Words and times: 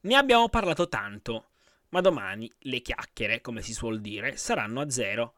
Ne 0.00 0.14
abbiamo 0.14 0.48
parlato 0.48 0.88
tanto, 0.88 1.48
ma 1.88 2.00
domani 2.00 2.50
le 2.60 2.80
chiacchiere, 2.80 3.40
come 3.40 3.62
si 3.62 3.72
suol 3.72 4.00
dire, 4.00 4.36
saranno 4.36 4.80
a 4.80 4.90
zero, 4.90 5.34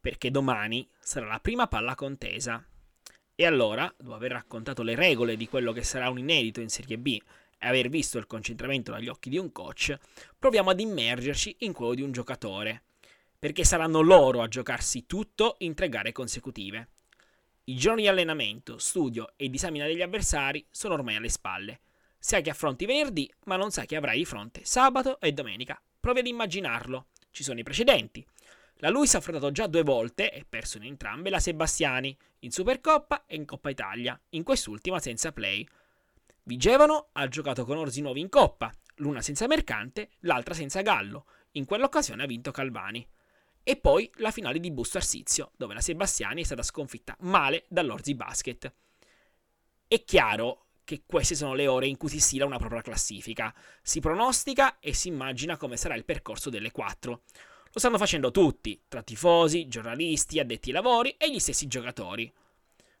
perché 0.00 0.32
domani 0.32 0.88
sarà 0.98 1.26
la 1.26 1.38
prima 1.38 1.68
palla 1.68 1.94
contesa. 1.94 2.64
E 3.36 3.46
allora, 3.46 3.92
dopo 3.96 4.14
aver 4.14 4.32
raccontato 4.32 4.82
le 4.82 4.96
regole 4.96 5.36
di 5.36 5.46
quello 5.46 5.72
che 5.72 5.84
sarà 5.84 6.10
un 6.10 6.18
inedito 6.18 6.60
in 6.60 6.70
Serie 6.70 6.98
B 6.98 7.06
e 7.06 7.66
aver 7.68 7.88
visto 7.88 8.18
il 8.18 8.26
concentramento 8.26 8.90
dagli 8.90 9.08
occhi 9.08 9.30
di 9.30 9.38
un 9.38 9.52
coach, 9.52 9.96
proviamo 10.36 10.70
ad 10.70 10.80
immergerci 10.80 11.56
in 11.60 11.72
quello 11.72 11.94
di 11.94 12.02
un 12.02 12.10
giocatore, 12.10 12.82
perché 13.38 13.62
saranno 13.62 14.00
loro 14.00 14.42
a 14.42 14.48
giocarsi 14.48 15.06
tutto 15.06 15.54
in 15.60 15.74
tre 15.74 15.88
gare 15.88 16.10
consecutive. 16.10 16.88
I 17.64 17.76
giorni 17.76 18.02
di 18.02 18.08
allenamento, 18.08 18.78
studio 18.78 19.34
e 19.36 19.48
disamina 19.48 19.86
degli 19.86 20.02
avversari 20.02 20.66
sono 20.68 20.94
ormai 20.94 21.14
alle 21.14 21.28
spalle. 21.28 21.80
Sai 22.22 22.42
che 22.42 22.50
affronti 22.50 22.84
venerdì, 22.84 23.32
ma 23.44 23.56
non 23.56 23.70
sai 23.70 23.86
che 23.86 23.96
avrai 23.96 24.18
di 24.18 24.26
fronte 24.26 24.60
sabato 24.62 25.18
e 25.20 25.32
domenica. 25.32 25.80
Provi 25.98 26.18
ad 26.18 26.26
immaginarlo. 26.26 27.06
Ci 27.30 27.42
sono 27.42 27.58
i 27.58 27.62
precedenti. 27.62 28.24
La 28.76 28.90
Luis 28.90 29.14
ha 29.14 29.18
affrontato 29.18 29.50
già 29.50 29.66
due 29.66 29.82
volte, 29.82 30.30
e 30.30 30.44
perso 30.46 30.76
in 30.76 30.84
entrambe, 30.84 31.30
la 31.30 31.40
Sebastiani, 31.40 32.14
in 32.40 32.50
Supercoppa 32.50 33.24
e 33.24 33.36
in 33.36 33.46
Coppa 33.46 33.70
Italia, 33.70 34.20
in 34.30 34.42
quest'ultima 34.42 34.98
senza 34.98 35.32
play. 35.32 35.66
Vigevano 36.42 37.08
ha 37.12 37.26
giocato 37.26 37.64
con 37.64 37.78
Orsi 37.78 38.02
Nuovi 38.02 38.20
in 38.20 38.28
Coppa, 38.28 38.70
l'una 38.96 39.22
senza 39.22 39.46
Mercante, 39.46 40.10
l'altra 40.20 40.52
senza 40.52 40.82
Gallo. 40.82 41.24
In 41.52 41.64
quell'occasione 41.64 42.22
ha 42.22 42.26
vinto 42.26 42.50
Calvani 42.50 43.06
e 43.62 43.76
poi 43.76 44.10
la 44.16 44.30
finale 44.30 44.60
di 44.60 44.70
Busto 44.70 44.98
Arsizio, 44.98 45.52
dove 45.56 45.72
la 45.72 45.80
Sebastiani 45.80 46.42
è 46.42 46.44
stata 46.44 46.62
sconfitta 46.62 47.16
male 47.20 47.64
dall'Orzi 47.68 48.14
Basket. 48.14 48.72
È 49.88 50.04
chiaro 50.04 50.66
che 50.90 51.02
queste 51.06 51.36
sono 51.36 51.54
le 51.54 51.68
ore 51.68 51.86
in 51.86 51.96
cui 51.96 52.08
si 52.08 52.18
stila 52.18 52.46
una 52.46 52.58
propria 52.58 52.82
classifica, 52.82 53.54
si 53.80 54.00
pronostica 54.00 54.80
e 54.80 54.92
si 54.92 55.06
immagina 55.06 55.56
come 55.56 55.76
sarà 55.76 55.94
il 55.94 56.04
percorso 56.04 56.50
delle 56.50 56.72
quattro. 56.72 57.22
Lo 57.72 57.78
stanno 57.78 57.96
facendo 57.96 58.32
tutti, 58.32 58.80
tra 58.88 59.00
tifosi, 59.00 59.68
giornalisti, 59.68 60.40
addetti 60.40 60.70
ai 60.70 60.74
lavori 60.74 61.14
e 61.16 61.30
gli 61.30 61.38
stessi 61.38 61.68
giocatori. 61.68 62.32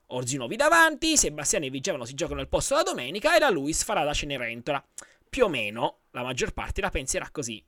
Orzi 0.06 0.36
nuovi 0.36 0.54
davanti, 0.54 1.16
Sebastiani 1.16 1.66
e 1.66 1.70
Vigevano 1.70 2.04
si 2.04 2.14
giocano 2.14 2.38
al 2.38 2.48
posto 2.48 2.76
la 2.76 2.84
domenica 2.84 3.34
e 3.34 3.40
la 3.40 3.50
Luis 3.50 3.82
farà 3.82 4.04
da 4.04 4.14
Cenerentola. 4.14 4.84
Più 5.28 5.46
o 5.46 5.48
meno, 5.48 6.02
la 6.12 6.22
maggior 6.22 6.52
parte 6.52 6.80
la 6.80 6.90
penserà 6.90 7.28
così. 7.32 7.60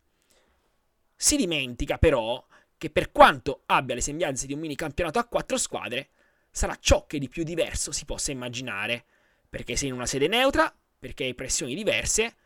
Si 1.16 1.34
dimentica 1.34 1.98
però 1.98 2.46
che 2.78 2.90
per 2.90 3.10
quanto 3.10 3.62
abbia 3.66 3.96
le 3.96 4.00
sembianze 4.00 4.46
di 4.46 4.52
un 4.52 4.60
mini 4.60 4.76
campionato 4.76 5.18
a 5.18 5.24
quattro 5.24 5.58
squadre, 5.58 6.10
sarà 6.48 6.76
ciò 6.78 7.06
che 7.06 7.18
di 7.18 7.28
più 7.28 7.42
diverso 7.42 7.90
si 7.90 8.04
possa 8.04 8.30
immaginare, 8.30 9.04
perché 9.52 9.76
sei 9.76 9.88
in 9.88 9.94
una 9.94 10.06
sede 10.06 10.28
neutra, 10.28 10.74
perché 10.98 11.24
hai 11.24 11.34
pressioni 11.34 11.74
diverse, 11.74 12.36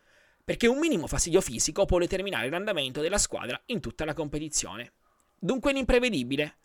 perché 0.44 0.66
un 0.66 0.80
minimo 0.80 1.06
fastidio 1.06 1.40
fisico 1.40 1.84
può 1.84 2.00
determinare 2.00 2.50
l'andamento 2.50 3.00
della 3.00 3.16
squadra 3.16 3.62
in 3.66 3.78
tutta 3.78 4.04
la 4.04 4.12
competizione. 4.12 4.94
Dunque 5.38 5.72
l'imprevedibile. 5.72 6.56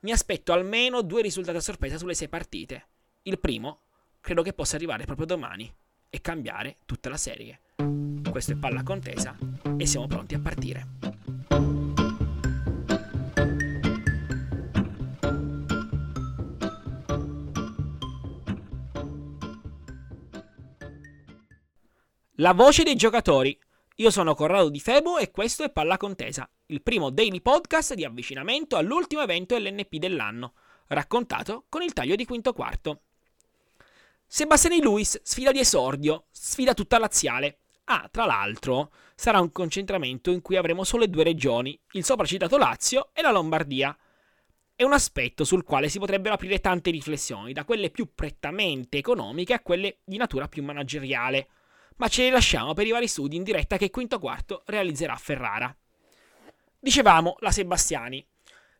Mi 0.00 0.10
aspetto 0.10 0.52
almeno 0.52 1.02
due 1.02 1.22
risultati 1.22 1.58
a 1.58 1.60
sorpresa 1.60 1.98
sulle 1.98 2.14
sei 2.14 2.28
partite. 2.28 2.86
Il 3.22 3.38
primo 3.38 3.82
credo 4.20 4.42
che 4.42 4.54
possa 4.54 4.74
arrivare 4.74 5.04
proprio 5.04 5.24
domani 5.24 5.72
e 6.10 6.20
cambiare 6.20 6.78
tutta 6.84 7.08
la 7.08 7.16
serie. 7.16 7.60
Questo 8.28 8.52
è 8.52 8.56
palla 8.56 8.82
contesa 8.82 9.38
e 9.76 9.86
siamo 9.86 10.08
pronti 10.08 10.34
a 10.34 10.40
partire. 10.40 11.25
La 22.40 22.52
voce 22.52 22.82
dei 22.82 22.96
giocatori. 22.96 23.58
Io 23.94 24.10
sono 24.10 24.34
Corrado 24.34 24.68
Di 24.68 24.78
Febo 24.78 25.16
e 25.16 25.30
questo 25.30 25.64
è 25.64 25.70
Palla 25.70 25.96
Contesa, 25.96 26.46
il 26.66 26.82
primo 26.82 27.08
daily 27.08 27.40
podcast 27.40 27.94
di 27.94 28.04
avvicinamento 28.04 28.76
all'ultimo 28.76 29.22
evento 29.22 29.56
LNP 29.56 29.96
dell'anno, 29.96 30.52
raccontato 30.88 31.64
con 31.70 31.80
il 31.80 31.94
taglio 31.94 32.14
di 32.14 32.26
quinto 32.26 32.52
quarto. 32.52 33.04
Sebastiani 34.26 34.82
Luis, 34.82 35.18
sfida 35.22 35.50
di 35.50 35.60
esordio, 35.60 36.26
sfida 36.30 36.74
tutta 36.74 36.98
laziale. 36.98 37.60
Ah, 37.84 38.06
tra 38.10 38.26
l'altro, 38.26 38.92
sarà 39.14 39.40
un 39.40 39.50
concentramento 39.50 40.30
in 40.30 40.42
cui 40.42 40.56
avremo 40.56 40.84
solo 40.84 41.06
due 41.06 41.24
regioni, 41.24 41.80
il 41.92 42.04
sopracitato 42.04 42.58
Lazio 42.58 43.08
e 43.14 43.22
la 43.22 43.30
Lombardia. 43.30 43.96
È 44.74 44.82
un 44.82 44.92
aspetto 44.92 45.44
sul 45.44 45.64
quale 45.64 45.88
si 45.88 45.98
potrebbero 45.98 46.34
aprire 46.34 46.60
tante 46.60 46.90
riflessioni, 46.90 47.54
da 47.54 47.64
quelle 47.64 47.88
più 47.88 48.10
prettamente 48.14 48.98
economiche 48.98 49.54
a 49.54 49.60
quelle 49.60 50.00
di 50.04 50.18
natura 50.18 50.48
più 50.48 50.62
manageriale 50.62 51.48
ma 51.96 52.08
ce 52.08 52.24
li 52.24 52.30
lasciamo 52.30 52.74
per 52.74 52.86
i 52.86 52.90
vari 52.90 53.08
studi 53.08 53.36
in 53.36 53.42
diretta 53.42 53.76
che 53.76 53.90
Quinto 53.90 54.18
Quarto 54.18 54.62
realizzerà 54.66 55.14
a 55.14 55.18
Ferrara. 55.18 55.76
Dicevamo 56.78 57.36
la 57.40 57.50
Sebastiani. 57.50 58.24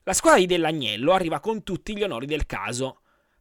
La 0.03 0.13
squadra 0.13 0.39
di 0.39 0.47
Dell'Agnello 0.47 1.13
arriva 1.13 1.41
con 1.41 1.63
tutti 1.63 1.97
gli 1.97 2.03
onori 2.03 2.27
del 2.27 2.47
caso. 2.47 3.01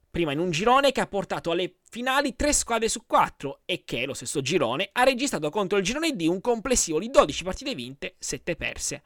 Prima 0.10 0.32
in 0.32 0.40
un 0.40 0.50
girone 0.50 0.92
che 0.92 1.02
ha 1.02 1.08
portato 1.08 1.52
alle 1.52 1.76
finali 1.90 2.36
3 2.36 2.54
squadre 2.54 2.88
su 2.88 3.06
4 3.06 3.62
e 3.66 3.84
che, 3.84 4.06
lo 4.06 4.14
stesso 4.14 4.42
girone, 4.42 4.90
ha 4.94 5.04
registrato 5.04 5.50
contro 5.50 5.78
il 5.78 5.84
girone 5.84 6.16
D 6.16 6.22
un 6.22 6.40
complessivo 6.40 7.00
di 7.00 7.10
12 7.10 7.44
partite 7.44 7.76
vinte, 7.76 8.16
7 8.18 8.56
perse. 8.56 9.04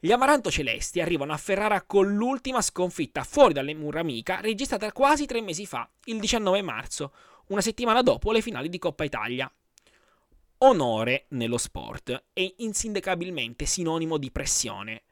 Gli 0.00 0.10
Amaranto 0.10 0.50
Celesti 0.50 1.00
arrivano 1.00 1.32
a 1.32 1.38
Ferrara 1.38 1.82
con 1.82 2.12
l'ultima 2.14 2.60
sconfitta 2.60 3.22
fuori 3.24 3.54
dalle 3.54 3.74
mura 3.74 4.00
amica 4.00 4.40
registrata 4.40 4.92
quasi 4.92 5.26
tre 5.26 5.40
mesi 5.40 5.64
fa, 5.64 5.88
il 6.04 6.18
19 6.18 6.60
marzo, 6.60 7.12
una 7.46 7.60
settimana 7.60 8.02
dopo 8.02 8.32
le 8.32 8.42
finali 8.42 8.68
di 8.68 8.78
Coppa 8.78 9.04
Italia. 9.04 9.50
Onore 10.58 11.26
nello 11.30 11.58
sport 11.58 12.28
è 12.32 12.54
insindacabilmente 12.58 13.66
sinonimo 13.66 14.16
di 14.16 14.30
pressione 14.30 15.02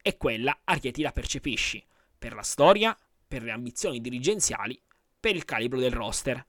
e 0.00 0.16
quella 0.16 0.60
a 0.62 0.74
Rieti 0.74 1.02
la 1.02 1.10
percepisci, 1.10 1.84
per 2.16 2.34
la 2.34 2.42
storia, 2.42 2.96
per 3.26 3.42
le 3.42 3.50
ambizioni 3.50 4.00
dirigenziali, 4.00 4.80
per 5.18 5.34
il 5.34 5.44
calibro 5.44 5.80
del 5.80 5.90
roster. 5.90 6.46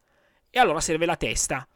E 0.52 0.60
allora 0.60 0.80
serve 0.82 1.08
la 1.08 1.16
testa. 1.16 1.68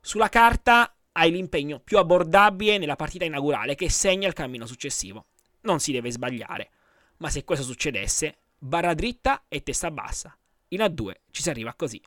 Sulla 0.00 0.28
carta 0.28 0.94
hai 1.10 1.32
l'impegno 1.32 1.80
più 1.80 1.98
abbordabile 1.98 2.78
nella 2.78 2.94
partita 2.94 3.24
inaugurale 3.24 3.74
che 3.74 3.90
segna 3.90 4.28
il 4.28 4.32
cammino 4.32 4.64
successivo. 4.64 5.26
Non 5.62 5.80
si 5.80 5.90
deve 5.90 6.12
sbagliare, 6.12 6.70
ma 7.16 7.30
se 7.30 7.42
questo 7.42 7.64
succedesse, 7.64 8.36
barra 8.58 8.94
dritta 8.94 9.46
e 9.48 9.64
testa 9.64 9.90
bassa. 9.90 10.38
In 10.68 10.82
A2 10.82 11.14
ci 11.32 11.42
si 11.42 11.50
arriva 11.50 11.74
così. 11.74 12.00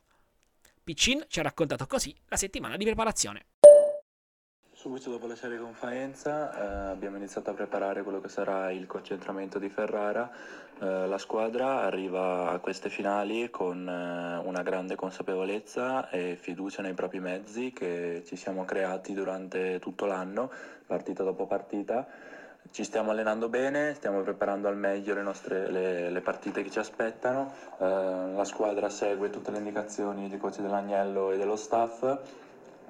Piccin 0.82 1.26
ci 1.28 1.38
ha 1.38 1.42
raccontato 1.42 1.86
così 1.86 2.16
la 2.28 2.36
settimana 2.36 2.78
di 2.78 2.84
preparazione. 2.86 3.48
Subito 4.86 5.10
dopo 5.10 5.26
la 5.26 5.34
serie 5.34 5.58
con 5.58 5.72
Faenza 5.72 6.54
eh, 6.54 6.90
abbiamo 6.92 7.16
iniziato 7.16 7.50
a 7.50 7.54
preparare 7.54 8.04
quello 8.04 8.20
che 8.20 8.28
sarà 8.28 8.70
il 8.70 8.86
concentramento 8.86 9.58
di 9.58 9.68
Ferrara. 9.68 10.30
Eh, 10.78 11.08
la 11.08 11.18
squadra 11.18 11.80
arriva 11.80 12.50
a 12.50 12.60
queste 12.60 12.88
finali 12.88 13.50
con 13.50 13.88
eh, 13.88 14.46
una 14.46 14.62
grande 14.62 14.94
consapevolezza 14.94 16.08
e 16.10 16.38
fiducia 16.40 16.82
nei 16.82 16.94
propri 16.94 17.18
mezzi 17.18 17.72
che 17.72 18.22
ci 18.24 18.36
siamo 18.36 18.64
creati 18.64 19.12
durante 19.12 19.80
tutto 19.80 20.06
l'anno, 20.06 20.52
partita 20.86 21.24
dopo 21.24 21.48
partita. 21.48 22.06
Ci 22.70 22.84
stiamo 22.84 23.10
allenando 23.10 23.48
bene, 23.48 23.92
stiamo 23.94 24.20
preparando 24.20 24.68
al 24.68 24.76
meglio 24.76 25.14
le, 25.14 25.22
nostre, 25.22 25.68
le, 25.68 26.10
le 26.10 26.20
partite 26.20 26.62
che 26.62 26.70
ci 26.70 26.78
aspettano. 26.78 27.52
Eh, 27.80 27.84
la 28.36 28.44
squadra 28.44 28.88
segue 28.88 29.30
tutte 29.30 29.50
le 29.50 29.58
indicazioni 29.58 30.28
dei 30.28 30.38
coach 30.38 30.60
dell'Agnello 30.60 31.32
e 31.32 31.38
dello 31.38 31.56
staff 31.56 32.44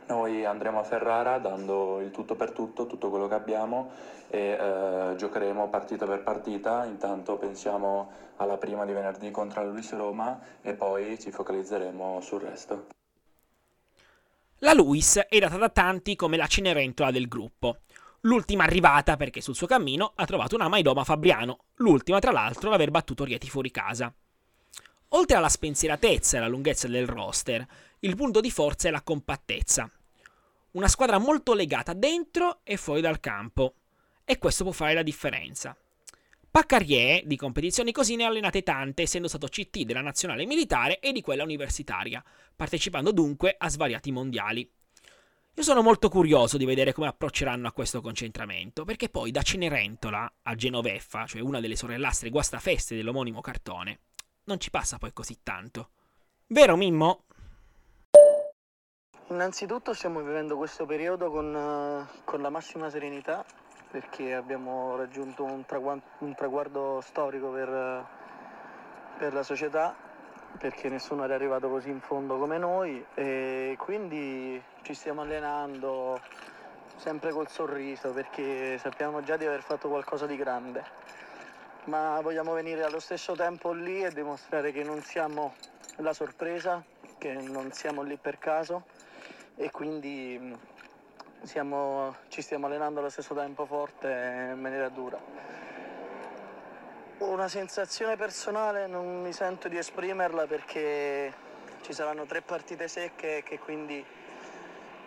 noi 0.06 0.44
andremo 0.44 0.80
a 0.80 0.84
Ferrara 0.84 1.38
dando 1.38 2.00
il 2.00 2.10
tutto 2.10 2.34
per 2.34 2.52
tutto, 2.52 2.86
tutto 2.86 3.10
quello 3.10 3.28
che 3.28 3.34
abbiamo 3.34 3.90
e 4.28 4.56
eh, 4.58 5.14
giocheremo 5.16 5.68
partita 5.68 6.06
per 6.06 6.22
partita, 6.22 6.84
intanto 6.84 7.36
pensiamo 7.36 8.10
alla 8.36 8.56
prima 8.56 8.84
di 8.84 8.92
venerdì 8.92 9.30
contro 9.30 9.62
la 9.62 9.70
Luis 9.70 9.92
Roma 9.92 10.38
e 10.62 10.74
poi 10.74 11.18
ci 11.18 11.30
focalizzeremo 11.30 12.20
sul 12.20 12.40
resto. 12.40 12.86
La 14.60 14.72
Luis 14.72 15.18
è 15.28 15.38
data 15.38 15.58
da 15.58 15.68
tanti 15.68 16.16
come 16.16 16.36
la 16.36 16.46
Cenerentola 16.46 17.10
del 17.10 17.28
gruppo. 17.28 17.78
L'ultima 18.20 18.64
arrivata 18.64 19.16
perché 19.16 19.40
sul 19.40 19.54
suo 19.54 19.66
cammino 19.66 20.12
ha 20.14 20.24
trovato 20.24 20.54
una 20.54 20.68
Maidoma 20.68 21.04
Fabriano, 21.04 21.58
l'ultima 21.76 22.18
tra 22.18 22.32
l'altro 22.32 22.68
ad 22.68 22.74
aver 22.74 22.90
battuto 22.90 23.24
Rieti 23.24 23.48
fuori 23.48 23.70
casa. 23.70 24.12
Oltre 25.10 25.36
alla 25.36 25.48
spensieratezza 25.48 26.36
e 26.36 26.38
alla 26.40 26.48
lunghezza 26.48 26.88
del 26.88 27.06
roster, 27.06 27.64
il 28.00 28.16
punto 28.16 28.40
di 28.40 28.50
forza 28.50 28.88
è 28.88 28.90
la 28.90 29.02
compattezza. 29.02 29.88
Una 30.76 30.88
squadra 30.88 31.16
molto 31.16 31.54
legata 31.54 31.94
dentro 31.94 32.60
e 32.62 32.76
fuori 32.76 33.00
dal 33.00 33.18
campo. 33.18 33.76
E 34.26 34.36
questo 34.36 34.62
può 34.62 34.74
fare 34.74 34.92
la 34.92 35.02
differenza. 35.02 35.74
Paccarrier 36.50 37.24
di 37.24 37.36
competizioni 37.36 37.92
così 37.92 38.14
ne 38.14 38.24
ha 38.24 38.28
allenate 38.28 38.62
tante, 38.62 39.00
essendo 39.00 39.26
stato 39.26 39.46
CT 39.46 39.84
della 39.84 40.02
nazionale 40.02 40.44
militare 40.44 41.00
e 41.00 41.12
di 41.12 41.22
quella 41.22 41.44
universitaria, 41.44 42.22
partecipando 42.54 43.10
dunque 43.10 43.54
a 43.56 43.70
svariati 43.70 44.12
mondiali. 44.12 44.70
Io 45.54 45.62
sono 45.62 45.80
molto 45.80 46.10
curioso 46.10 46.58
di 46.58 46.66
vedere 46.66 46.92
come 46.92 47.08
approcceranno 47.08 47.66
a 47.66 47.72
questo 47.72 48.02
concentramento, 48.02 48.84
perché 48.84 49.08
poi 49.08 49.30
da 49.30 49.40
Cenerentola 49.40 50.30
a 50.42 50.54
Genoveffa, 50.54 51.24
cioè 51.24 51.40
una 51.40 51.60
delle 51.60 51.76
sorellastre 51.76 52.28
guastafeste 52.28 52.94
dell'omonimo 52.94 53.40
cartone, 53.40 54.00
non 54.44 54.60
ci 54.60 54.68
passa 54.68 54.98
poi 54.98 55.14
così 55.14 55.38
tanto. 55.42 55.92
Vero 56.48 56.76
Mimmo? 56.76 57.24
Innanzitutto 59.28 59.92
stiamo 59.92 60.20
vivendo 60.20 60.56
questo 60.56 60.86
periodo 60.86 61.32
con, 61.32 61.52
eh, 61.52 62.20
con 62.24 62.40
la 62.40 62.48
massima 62.48 62.88
serenità 62.90 63.44
perché 63.90 64.32
abbiamo 64.32 64.94
raggiunto 64.94 65.42
un, 65.42 65.66
tragu- 65.66 66.00
un 66.18 66.34
traguardo 66.36 67.00
storico 67.00 67.50
per, 67.50 68.06
per, 69.18 69.34
la 69.34 69.42
società, 69.42 69.92
perché 70.58 70.88
nessuno 70.88 71.24
era 71.24 71.34
arrivato 71.34 71.68
così 71.68 71.90
in 71.90 72.00
fondo 72.00 72.38
come 72.38 72.56
noi 72.58 73.04
e 73.14 73.74
quindi 73.78 74.62
ci 74.82 74.94
stiamo 74.94 75.22
allenando 75.22 76.20
sempre 76.94 77.32
col 77.32 77.48
sorriso 77.48 78.12
perché 78.12 78.78
sappiamo 78.78 79.24
già 79.24 79.36
di 79.36 79.44
aver 79.44 79.62
fatto 79.62 79.88
qualcosa 79.88 80.26
di 80.26 80.36
grande, 80.36 80.84
ma 81.86 82.20
vogliamo 82.20 82.52
venire 82.52 82.84
allo 82.84 83.00
stesso 83.00 83.34
tempo 83.34 83.72
lì 83.72 84.04
e 84.04 84.12
dimostrare 84.12 84.70
che 84.70 84.84
non 84.84 85.02
siamo 85.02 85.54
la 85.96 86.12
sorpresa, 86.12 86.80
che 87.18 87.32
non 87.32 87.72
siamo 87.72 88.02
lì 88.02 88.16
per 88.16 88.38
caso 88.38 88.84
e 89.56 89.70
quindi 89.70 90.38
mm, 90.38 90.52
siamo, 91.42 92.16
ci 92.28 92.42
stiamo 92.42 92.66
allenando 92.66 93.00
allo 93.00 93.08
stesso 93.08 93.34
tempo 93.34 93.64
forte 93.66 94.50
in 94.52 94.60
maniera 94.60 94.88
dura. 94.88 95.18
Una 97.18 97.48
sensazione 97.48 98.16
personale 98.16 98.86
non 98.86 99.22
mi 99.22 99.32
sento 99.32 99.68
di 99.68 99.78
esprimerla 99.78 100.46
perché 100.46 101.32
ci 101.80 101.92
saranno 101.94 102.26
tre 102.26 102.42
partite 102.42 102.88
secche 102.88 103.42
e 103.42 103.58
quindi 103.58 104.04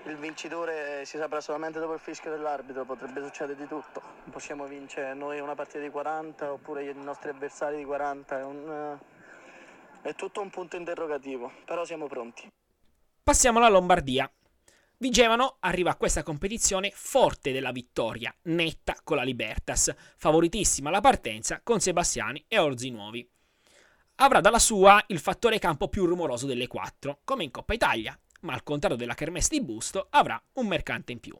il 0.06 0.18
vincitore 0.18 1.06
si 1.06 1.18
saprà 1.18 1.40
solamente 1.42 1.78
dopo 1.78 1.94
il 1.94 2.00
fischio 2.00 2.32
dell'arbitro, 2.32 2.86
potrebbe 2.86 3.22
succedere 3.22 3.60
di 3.60 3.68
tutto. 3.68 4.02
Possiamo 4.32 4.66
vincere 4.66 5.14
noi 5.14 5.40
una 5.40 5.54
partita 5.54 5.80
di 5.80 5.90
40 5.90 6.52
oppure 6.52 6.84
i 6.84 6.94
nostri 6.96 7.30
avversari 7.30 7.78
di 7.78 7.86
40, 7.86 8.40
è, 8.40 8.44
un, 8.44 8.98
è 10.02 10.16
tutto 10.16 10.42
un 10.42 10.50
punto 10.50 10.78
interrogativo, 10.78 11.52
però 11.66 11.86
siamo 11.86 12.08
pronti. 12.08 12.50
Passiamo 13.22 13.60
alla 13.60 13.70
Lombardia. 13.70 14.30
Vigevano 15.02 15.56
arriva 15.62 15.92
a 15.92 15.96
questa 15.96 16.24
competizione 16.24 16.92
forte 16.94 17.54
della 17.54 17.72
vittoria, 17.72 18.36
netta 18.44 18.98
con 19.02 19.16
la 19.16 19.24
Libertas, 19.24 19.96
favoritissima 20.18 20.90
alla 20.90 21.00
partenza 21.00 21.62
con 21.64 21.80
Sebastiani 21.80 22.44
e 22.50 22.58
Orzi 22.58 22.90
Nuovi. 22.90 23.26
Avrà 24.16 24.42
dalla 24.42 24.60
sua 24.60 25.02
il 25.08 25.20
fattore 25.20 25.58
campo 25.58 25.88
più 25.88 26.06
rumoroso 26.06 26.48
delle 26.48 26.68
quattro, 26.68 27.22
come 27.24 27.46
in 27.46 27.52
Coppa 27.52 27.74
Italia, 27.74 28.20
ma 28.42 28.52
al 28.52 28.64
contrario 28.64 28.98
della 28.98 29.14
Kermesse 29.14 29.52
di 29.52 29.64
Busto 29.64 30.08
avrà 30.10 30.42
un 30.56 30.68
mercante 30.68 31.14
in 31.14 31.22
più. 31.22 31.40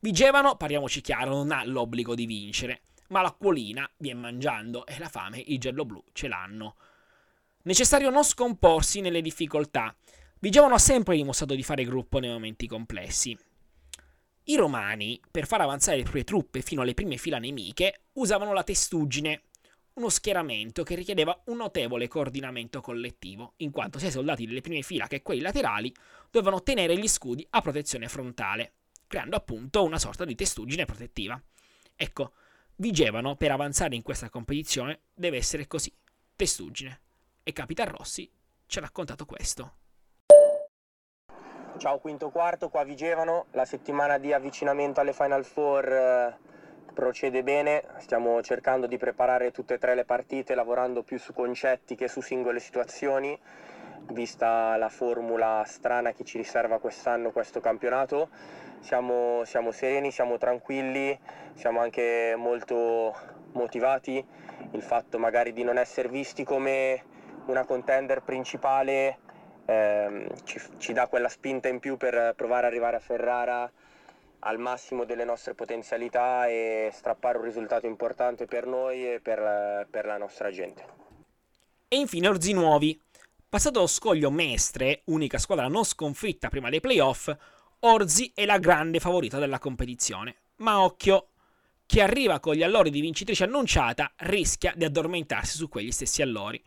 Vigevano, 0.00 0.56
parliamoci 0.56 1.00
chiaro, 1.00 1.30
non 1.30 1.52
ha 1.52 1.64
l'obbligo 1.64 2.16
di 2.16 2.26
vincere, 2.26 2.82
ma 3.10 3.22
l'acquolina 3.22 3.88
viene 3.98 4.18
mangiando 4.18 4.84
e 4.84 4.98
la 4.98 5.08
fame 5.08 5.38
i 5.38 5.58
giallo-blu 5.58 6.02
ce 6.12 6.26
l'hanno. 6.26 6.74
Necessario 7.62 8.10
non 8.10 8.24
scomporsi 8.24 9.00
nelle 9.00 9.22
difficoltà, 9.22 9.94
Vigevano 10.44 10.74
ha 10.74 10.78
sempre 10.78 11.16
dimostrato 11.16 11.54
di 11.54 11.62
fare 11.62 11.84
gruppo 11.84 12.18
nei 12.18 12.28
momenti 12.28 12.66
complessi. 12.66 13.34
I 14.44 14.56
romani, 14.56 15.18
per 15.30 15.46
far 15.46 15.62
avanzare 15.62 15.96
le 15.96 16.02
proprie 16.02 16.24
truppe 16.24 16.60
fino 16.60 16.82
alle 16.82 16.92
prime 16.92 17.16
fila 17.16 17.38
nemiche, 17.38 18.02
usavano 18.12 18.52
la 18.52 18.62
testuggine, 18.62 19.44
uno 19.94 20.10
schieramento 20.10 20.82
che 20.82 20.96
richiedeva 20.96 21.34
un 21.46 21.56
notevole 21.56 22.08
coordinamento 22.08 22.82
collettivo, 22.82 23.54
in 23.58 23.70
quanto 23.70 23.98
sia 23.98 24.08
i 24.08 24.10
soldati 24.10 24.46
delle 24.46 24.60
prime 24.60 24.82
fila 24.82 25.06
che 25.06 25.22
quelli 25.22 25.40
laterali 25.40 25.90
dovevano 26.30 26.62
tenere 26.62 26.98
gli 26.98 27.08
scudi 27.08 27.46
a 27.48 27.62
protezione 27.62 28.06
frontale, 28.08 28.72
creando 29.06 29.36
appunto 29.36 29.82
una 29.82 29.98
sorta 29.98 30.26
di 30.26 30.34
testuggine 30.34 30.84
protettiva. 30.84 31.42
Ecco, 31.96 32.32
Vigevano 32.76 33.34
per 33.36 33.50
avanzare 33.50 33.94
in 33.94 34.02
questa 34.02 34.28
competizione 34.28 35.04
deve 35.14 35.38
essere 35.38 35.66
così, 35.66 35.90
testuggine. 36.36 37.00
E 37.42 37.52
Capitan 37.54 37.88
Rossi 37.88 38.30
ci 38.66 38.76
ha 38.76 38.82
raccontato 38.82 39.24
questo. 39.24 39.76
Ciao 41.76 41.98
quinto 41.98 42.30
quarto, 42.30 42.68
qua 42.68 42.84
Vigevano, 42.84 43.46
la 43.50 43.64
settimana 43.64 44.16
di 44.18 44.32
avvicinamento 44.32 45.00
alle 45.00 45.12
Final 45.12 45.44
Four 45.44 45.92
eh, 45.92 46.36
procede 46.94 47.42
bene, 47.42 47.82
stiamo 47.98 48.40
cercando 48.42 48.86
di 48.86 48.96
preparare 48.96 49.50
tutte 49.50 49.74
e 49.74 49.78
tre 49.78 49.96
le 49.96 50.04
partite 50.04 50.54
lavorando 50.54 51.02
più 51.02 51.18
su 51.18 51.32
concetti 51.32 51.96
che 51.96 52.06
su 52.06 52.20
singole 52.20 52.60
situazioni, 52.60 53.36
vista 54.12 54.76
la 54.76 54.88
formula 54.88 55.64
strana 55.66 56.12
che 56.12 56.22
ci 56.22 56.38
riserva 56.38 56.78
quest'anno 56.78 57.32
questo 57.32 57.58
campionato. 57.60 58.28
Siamo, 58.78 59.42
siamo 59.44 59.72
sereni, 59.72 60.12
siamo 60.12 60.38
tranquilli, 60.38 61.18
siamo 61.54 61.80
anche 61.80 62.34
molto 62.36 63.16
motivati, 63.52 64.24
il 64.70 64.82
fatto 64.82 65.18
magari 65.18 65.52
di 65.52 65.64
non 65.64 65.76
essere 65.76 66.08
visti 66.08 66.44
come 66.44 67.02
una 67.46 67.64
contender 67.64 68.22
principale 68.22 69.18
ehm, 69.66 70.44
ci, 70.44 70.60
ci 70.78 70.92
dà 70.92 71.06
quella 71.06 71.28
spinta 71.28 71.68
in 71.68 71.78
più 71.78 71.96
per 71.96 72.34
provare 72.36 72.66
ad 72.66 72.72
arrivare 72.72 72.96
a 72.96 73.00
Ferrara 73.00 73.70
al 74.46 74.58
massimo 74.58 75.04
delle 75.04 75.24
nostre 75.24 75.54
potenzialità 75.54 76.46
e 76.46 76.90
strappare 76.92 77.38
un 77.38 77.44
risultato 77.44 77.86
importante 77.86 78.46
per 78.46 78.66
noi 78.66 79.14
e 79.14 79.20
per, 79.20 79.86
per 79.90 80.04
la 80.04 80.18
nostra 80.18 80.50
gente. 80.50 80.84
E 81.88 81.96
infine 81.96 82.28
Orzi 82.28 82.52
Nuovi. 82.52 83.00
Passato 83.48 83.80
lo 83.80 83.86
scoglio 83.86 84.30
Mestre, 84.30 85.02
unica 85.04 85.38
squadra 85.38 85.68
non 85.68 85.84
sconfitta 85.84 86.48
prima 86.48 86.68
dei 86.68 86.80
playoff, 86.80 87.32
Orzi 87.80 88.32
è 88.34 88.44
la 88.44 88.58
grande 88.58 88.98
favorita 88.98 89.38
della 89.38 89.58
competizione. 89.58 90.36
Ma 90.56 90.82
occhio, 90.82 91.28
chi 91.86 92.00
arriva 92.00 92.40
con 92.40 92.54
gli 92.54 92.62
allori 92.62 92.90
di 92.90 93.00
vincitrice 93.00 93.44
annunciata 93.44 94.12
rischia 94.16 94.72
di 94.74 94.84
addormentarsi 94.84 95.56
su 95.56 95.68
quegli 95.68 95.92
stessi 95.92 96.20
allori. 96.20 96.62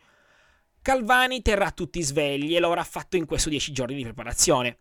Calvani 0.82 1.42
terrà 1.42 1.70
tutti 1.70 2.02
svegli 2.02 2.56
e 2.56 2.60
lo 2.60 2.68
avrà 2.68 2.84
fatto 2.84 3.16
in 3.16 3.26
questi 3.26 3.50
dieci 3.50 3.72
giorni 3.72 3.94
di 3.94 4.02
preparazione. 4.02 4.78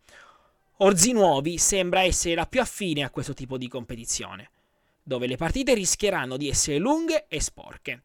Orzi 0.78 1.12
Nuovi 1.12 1.58
sembra 1.58 2.04
essere 2.04 2.36
la 2.36 2.46
più 2.46 2.62
affine 2.62 3.04
a 3.04 3.10
questo 3.10 3.34
tipo 3.34 3.58
di 3.58 3.68
competizione, 3.68 4.52
dove 5.04 5.28
le 5.28 5.36
partite 5.36 5.74
rischieranno 5.74 6.38
di 6.38 6.50
essere 6.50 6.78
lunghe 6.78 7.26
e 7.28 7.42
sporche. 7.42 8.04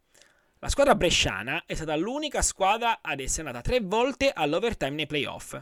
La 0.58 0.68
squadra 0.68 0.94
bresciana 0.94 1.64
è 1.66 1.74
stata 1.74 1.96
l'unica 1.96 2.40
squadra 2.40 3.00
ad 3.02 3.20
essere 3.20 3.48
andata 3.48 3.68
tre 3.68 3.80
volte 3.80 4.30
all'overtime 4.30 4.92
nei 4.92 5.06
playoff. 5.06 5.60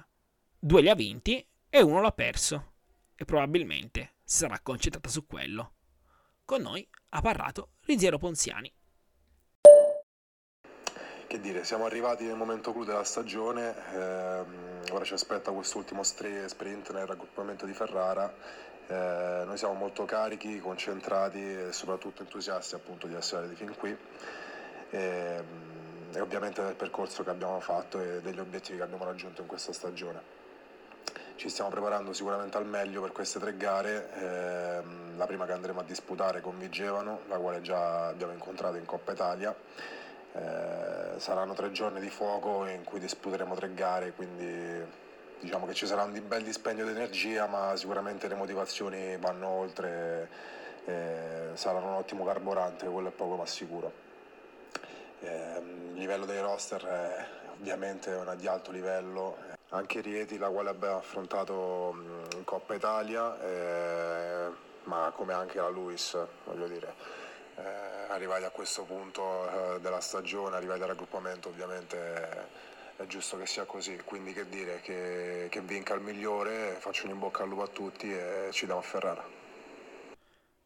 Due 0.58 0.82
li 0.82 0.88
ha 0.88 0.94
vinti 0.94 1.44
e 1.68 1.82
uno 1.82 2.00
l'ha 2.00 2.12
perso. 2.12 2.72
E 3.16 3.24
probabilmente 3.24 4.16
si 4.22 4.38
sarà 4.38 4.60
concentrata 4.60 5.08
su 5.08 5.26
quello. 5.26 5.72
Con 6.44 6.62
noi 6.62 6.86
ha 7.10 7.20
parlato 7.20 7.72
Riziero 7.86 8.18
Ponziani 8.18 8.72
che 11.30 11.38
dire, 11.38 11.62
siamo 11.62 11.84
arrivati 11.84 12.24
nel 12.24 12.34
momento 12.34 12.72
clou 12.72 12.82
della 12.82 13.04
stagione, 13.04 13.72
ehm, 13.94 14.82
ora 14.90 15.04
ci 15.04 15.14
aspetta 15.14 15.52
quest'ultimo 15.52 16.02
sprint 16.02 16.90
nel 16.90 17.06
raggruppamento 17.06 17.66
di 17.66 17.72
Ferrara, 17.72 18.34
eh, 18.88 19.42
noi 19.46 19.56
siamo 19.56 19.74
molto 19.74 20.04
carichi, 20.04 20.58
concentrati 20.58 21.38
e 21.38 21.72
soprattutto 21.72 22.22
entusiasti 22.22 22.74
appunto 22.74 23.06
di 23.06 23.14
essere 23.14 23.42
arrivati 23.42 23.64
fin 23.64 23.76
qui. 23.76 23.96
E, 24.90 24.98
ehm, 24.98 26.16
e 26.16 26.20
ovviamente 26.20 26.64
del 26.64 26.74
percorso 26.74 27.22
che 27.22 27.30
abbiamo 27.30 27.60
fatto 27.60 28.00
e 28.00 28.20
degli 28.20 28.40
obiettivi 28.40 28.78
che 28.78 28.82
abbiamo 28.82 29.04
raggiunto 29.04 29.40
in 29.40 29.46
questa 29.46 29.72
stagione. 29.72 30.20
Ci 31.36 31.48
stiamo 31.48 31.70
preparando 31.70 32.12
sicuramente 32.12 32.56
al 32.56 32.66
meglio 32.66 33.02
per 33.02 33.12
queste 33.12 33.38
tre 33.38 33.56
gare, 33.56 34.10
ehm, 34.14 35.16
la 35.16 35.26
prima 35.26 35.46
che 35.46 35.52
andremo 35.52 35.78
a 35.78 35.84
disputare 35.84 36.40
con 36.40 36.58
Vigevano, 36.58 37.20
la 37.28 37.36
quale 37.36 37.60
già 37.60 38.08
abbiamo 38.08 38.32
incontrato 38.32 38.78
in 38.78 38.84
Coppa 38.84 39.12
Italia 39.12 39.54
eh, 40.32 41.18
saranno 41.18 41.54
tre 41.54 41.72
giorni 41.72 42.00
di 42.00 42.08
fuoco 42.08 42.66
in 42.66 42.84
cui 42.84 43.00
disputeremo 43.00 43.54
tre 43.54 43.74
gare, 43.74 44.12
quindi 44.12 45.08
diciamo 45.40 45.66
che 45.66 45.74
ci 45.74 45.86
sarà 45.86 46.02
un 46.02 46.22
bel 46.26 46.42
dispendio 46.42 46.84
di 46.84 46.92
energia, 46.92 47.46
ma 47.46 47.74
sicuramente 47.76 48.28
le 48.28 48.34
motivazioni 48.34 49.16
vanno 49.16 49.48
oltre, 49.48 50.28
eh, 50.84 51.50
saranno 51.54 51.88
un 51.88 51.94
ottimo 51.94 52.24
carburante, 52.24 52.86
quello 52.86 53.08
è 53.08 53.12
poco 53.12 53.36
ma 53.36 53.46
sicuro. 53.46 53.92
Eh, 55.20 55.62
il 55.92 55.98
livello 55.98 56.24
dei 56.24 56.40
roster 56.40 56.82
è 56.84 57.26
ovviamente 57.52 58.10
una 58.12 58.34
di 58.34 58.46
alto 58.46 58.70
livello, 58.70 59.36
anche 59.70 60.00
Rieti, 60.00 60.38
la 60.38 60.48
quale 60.48 60.70
abbiamo 60.70 60.96
affrontato 60.96 61.94
in 62.34 62.44
Coppa 62.44 62.74
Italia, 62.74 63.38
eh, 63.40 64.48
ma 64.84 65.12
come 65.14 65.32
anche 65.32 65.58
la 65.60 65.68
Luis, 65.68 66.16
voglio 66.44 66.66
dire 66.66 66.94
eh, 67.56 67.99
arrivati 68.10 68.44
a 68.44 68.50
questo 68.50 68.82
punto 68.82 69.76
eh, 69.76 69.80
della 69.80 70.00
stagione, 70.00 70.56
arrivati 70.56 70.82
al 70.82 70.88
raggruppamento 70.88 71.48
ovviamente 71.48 72.48
è 72.96 73.06
giusto 73.06 73.38
che 73.38 73.46
sia 73.46 73.64
così, 73.64 73.96
quindi 74.04 74.32
che 74.32 74.48
dire, 74.48 74.80
che, 74.80 75.46
che 75.48 75.60
vinca 75.62 75.94
il 75.94 76.02
migliore, 76.02 76.76
faccio 76.80 77.06
un 77.06 77.12
in 77.12 77.18
bocca 77.18 77.42
al 77.42 77.48
lupo 77.48 77.62
a 77.62 77.68
tutti 77.68 78.12
e 78.12 78.50
ci 78.52 78.66
diamo 78.66 78.80
a 78.80 78.84
Ferrara. 78.84 79.26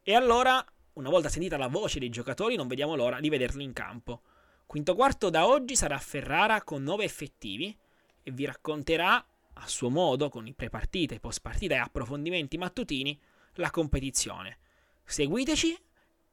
E 0.03 0.15
allora, 0.15 0.65
una 0.95 1.11
volta 1.11 1.29
sentita 1.29 1.57
la 1.57 1.69
voce 1.69 2.01
dei 2.01 2.11
giocatori, 2.11 2.57
non 2.57 2.67
vediamo 2.67 2.97
l'ora 2.97 3.21
di 3.21 3.29
vederli 3.29 3.63
in 3.63 3.73
campo. 3.73 4.23
Quinto 4.67 4.97
quarto 4.97 5.31
da 5.31 5.47
oggi 5.47 5.77
sarà 5.77 5.97
Ferrara 5.99 6.63
con 6.63 6.83
nove 6.83 7.05
effettivi 7.05 7.77
e 8.23 8.31
vi 8.33 8.47
racconterà 8.47 9.25
a 9.57 9.69
suo 9.69 9.89
modo, 9.89 10.29
con 10.29 10.47
i 10.49 10.55
pre-partite, 10.55 11.21
post-partita 11.21 11.75
e 11.75 11.79
approfondimenti 11.79 12.59
mattutini, 12.59 13.19
la 13.55 13.71
competizione. 13.71 14.59
Seguiteci 15.05 15.84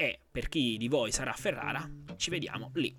e 0.02 0.20
per 0.32 0.50
chi 0.50 0.78
di 0.78 0.88
voi 0.88 1.12
sarà 1.12 1.32
a 1.32 1.36
Ferrara, 1.36 1.88
ci 2.18 2.32
vediamo 2.32 2.72
lì. 2.74 2.96